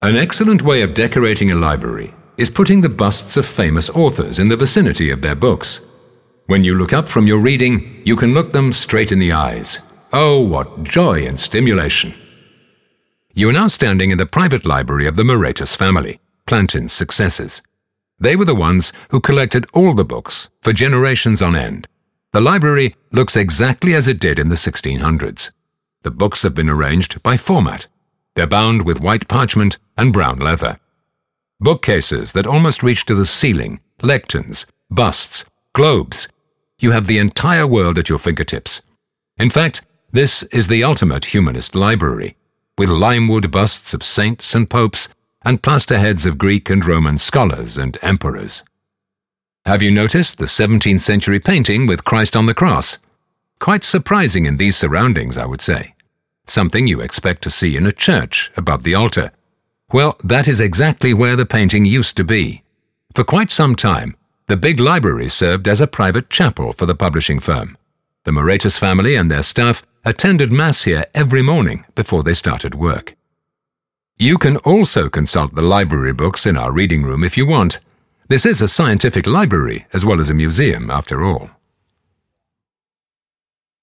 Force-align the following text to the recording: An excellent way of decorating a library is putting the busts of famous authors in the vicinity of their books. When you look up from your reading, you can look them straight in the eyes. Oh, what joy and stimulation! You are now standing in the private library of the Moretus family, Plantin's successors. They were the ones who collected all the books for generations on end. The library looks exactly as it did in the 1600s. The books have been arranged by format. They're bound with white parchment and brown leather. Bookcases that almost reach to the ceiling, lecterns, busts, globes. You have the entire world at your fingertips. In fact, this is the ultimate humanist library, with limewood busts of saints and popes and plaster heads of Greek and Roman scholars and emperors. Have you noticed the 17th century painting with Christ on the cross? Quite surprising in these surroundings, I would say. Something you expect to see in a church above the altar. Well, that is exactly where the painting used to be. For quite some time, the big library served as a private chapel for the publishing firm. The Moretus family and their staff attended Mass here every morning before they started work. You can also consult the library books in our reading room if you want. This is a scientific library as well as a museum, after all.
An 0.00 0.14
excellent 0.14 0.62
way 0.62 0.82
of 0.82 0.94
decorating 0.94 1.50
a 1.50 1.56
library 1.56 2.14
is 2.36 2.48
putting 2.48 2.80
the 2.80 2.88
busts 2.88 3.36
of 3.36 3.44
famous 3.44 3.90
authors 3.90 4.38
in 4.38 4.48
the 4.48 4.56
vicinity 4.56 5.10
of 5.10 5.20
their 5.20 5.34
books. 5.34 5.80
When 6.46 6.62
you 6.62 6.76
look 6.76 6.92
up 6.92 7.08
from 7.08 7.26
your 7.26 7.40
reading, 7.40 8.00
you 8.04 8.14
can 8.14 8.32
look 8.32 8.52
them 8.52 8.70
straight 8.70 9.10
in 9.10 9.18
the 9.18 9.32
eyes. 9.32 9.80
Oh, 10.12 10.40
what 10.46 10.84
joy 10.84 11.26
and 11.26 11.36
stimulation! 11.36 12.14
You 13.34 13.48
are 13.48 13.52
now 13.52 13.66
standing 13.66 14.12
in 14.12 14.18
the 14.18 14.24
private 14.24 14.64
library 14.64 15.08
of 15.08 15.16
the 15.16 15.24
Moretus 15.24 15.74
family, 15.74 16.20
Plantin's 16.46 16.92
successors. 16.92 17.60
They 18.20 18.36
were 18.36 18.44
the 18.44 18.54
ones 18.54 18.92
who 19.10 19.18
collected 19.18 19.66
all 19.74 19.94
the 19.94 20.04
books 20.04 20.48
for 20.62 20.72
generations 20.72 21.42
on 21.42 21.56
end. 21.56 21.88
The 22.30 22.40
library 22.40 22.94
looks 23.10 23.34
exactly 23.34 23.94
as 23.94 24.06
it 24.06 24.20
did 24.20 24.38
in 24.38 24.48
the 24.48 24.54
1600s. 24.54 25.50
The 26.04 26.12
books 26.12 26.44
have 26.44 26.54
been 26.54 26.70
arranged 26.70 27.20
by 27.24 27.36
format. 27.36 27.88
They're 28.36 28.46
bound 28.46 28.82
with 28.82 29.00
white 29.00 29.26
parchment 29.26 29.78
and 29.98 30.12
brown 30.12 30.38
leather. 30.38 30.78
Bookcases 31.60 32.32
that 32.32 32.46
almost 32.46 32.82
reach 32.82 33.04
to 33.06 33.14
the 33.14 33.26
ceiling, 33.26 33.80
lecterns, 34.00 34.64
busts, 34.88 35.44
globes. 35.74 36.28
You 36.78 36.92
have 36.92 37.06
the 37.06 37.18
entire 37.18 37.66
world 37.66 37.98
at 37.98 38.08
your 38.08 38.18
fingertips. 38.18 38.80
In 39.38 39.50
fact, 39.50 39.82
this 40.12 40.44
is 40.44 40.68
the 40.68 40.84
ultimate 40.84 41.26
humanist 41.26 41.74
library, 41.74 42.36
with 42.78 42.88
limewood 42.88 43.50
busts 43.50 43.92
of 43.92 44.02
saints 44.02 44.54
and 44.54 44.70
popes 44.70 45.08
and 45.42 45.62
plaster 45.62 45.98
heads 45.98 46.24
of 46.24 46.38
Greek 46.38 46.70
and 46.70 46.84
Roman 46.86 47.18
scholars 47.18 47.76
and 47.76 47.98
emperors. 48.00 48.64
Have 49.66 49.82
you 49.82 49.90
noticed 49.90 50.38
the 50.38 50.46
17th 50.46 51.00
century 51.00 51.40
painting 51.40 51.86
with 51.86 52.04
Christ 52.04 52.36
on 52.36 52.46
the 52.46 52.54
cross? 52.54 52.98
Quite 53.58 53.84
surprising 53.84 54.46
in 54.46 54.56
these 54.56 54.76
surroundings, 54.76 55.36
I 55.36 55.44
would 55.44 55.60
say. 55.60 55.94
Something 56.46 56.86
you 56.86 57.00
expect 57.00 57.42
to 57.42 57.50
see 57.50 57.76
in 57.76 57.84
a 57.84 57.92
church 57.92 58.50
above 58.56 58.82
the 58.84 58.94
altar. 58.94 59.32
Well, 59.90 60.16
that 60.22 60.48
is 60.48 60.60
exactly 60.60 61.14
where 61.14 61.34
the 61.34 61.46
painting 61.46 61.86
used 61.86 62.16
to 62.18 62.24
be. 62.24 62.62
For 63.14 63.24
quite 63.24 63.50
some 63.50 63.74
time, 63.74 64.16
the 64.46 64.56
big 64.56 64.80
library 64.80 65.28
served 65.30 65.66
as 65.66 65.80
a 65.80 65.86
private 65.86 66.28
chapel 66.28 66.74
for 66.74 66.84
the 66.84 66.94
publishing 66.94 67.40
firm. 67.40 67.78
The 68.24 68.32
Moretus 68.32 68.78
family 68.78 69.14
and 69.14 69.30
their 69.30 69.42
staff 69.42 69.82
attended 70.04 70.52
Mass 70.52 70.84
here 70.84 71.06
every 71.14 71.42
morning 71.42 71.86
before 71.94 72.22
they 72.22 72.34
started 72.34 72.74
work. 72.74 73.16
You 74.18 74.36
can 74.36 74.58
also 74.58 75.08
consult 75.08 75.54
the 75.54 75.62
library 75.62 76.12
books 76.12 76.44
in 76.44 76.56
our 76.56 76.72
reading 76.72 77.02
room 77.02 77.24
if 77.24 77.38
you 77.38 77.46
want. 77.46 77.80
This 78.28 78.44
is 78.44 78.60
a 78.60 78.68
scientific 78.68 79.26
library 79.26 79.86
as 79.94 80.04
well 80.04 80.20
as 80.20 80.28
a 80.28 80.34
museum, 80.34 80.90
after 80.90 81.24
all. 81.24 81.50